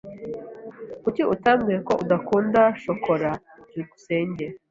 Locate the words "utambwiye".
1.33-1.79